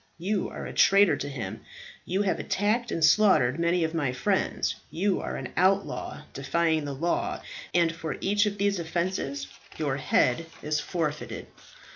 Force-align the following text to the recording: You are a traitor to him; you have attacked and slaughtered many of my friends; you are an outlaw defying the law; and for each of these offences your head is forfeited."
You 0.17 0.49
are 0.49 0.65
a 0.65 0.73
traitor 0.73 1.15
to 1.17 1.29
him; 1.29 1.61
you 2.05 2.23
have 2.23 2.39
attacked 2.39 2.91
and 2.91 3.05
slaughtered 3.05 3.59
many 3.59 3.83
of 3.83 3.93
my 3.93 4.11
friends; 4.13 4.75
you 4.89 5.21
are 5.21 5.35
an 5.35 5.49
outlaw 5.55 6.23
defying 6.33 6.85
the 6.85 6.95
law; 6.95 7.43
and 7.71 7.91
for 7.93 8.17
each 8.19 8.47
of 8.47 8.57
these 8.57 8.79
offences 8.79 9.45
your 9.77 9.97
head 9.97 10.47
is 10.63 10.79
forfeited." 10.79 11.45